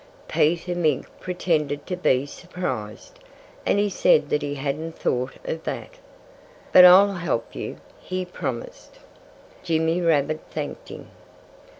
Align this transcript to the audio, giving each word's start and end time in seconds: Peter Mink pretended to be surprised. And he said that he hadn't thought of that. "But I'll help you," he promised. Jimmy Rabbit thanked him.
Peter 0.27 0.73
Mink 0.73 1.05
pretended 1.19 1.85
to 1.85 1.95
be 1.95 2.25
surprised. 2.25 3.19
And 3.67 3.77
he 3.77 3.87
said 3.87 4.31
that 4.31 4.41
he 4.41 4.55
hadn't 4.55 4.97
thought 4.97 5.35
of 5.45 5.63
that. 5.65 5.91
"But 6.71 6.85
I'll 6.85 7.13
help 7.13 7.53
you," 7.53 7.77
he 7.99 8.25
promised. 8.25 8.97
Jimmy 9.61 10.01
Rabbit 10.01 10.39
thanked 10.49 10.89
him. 10.89 11.11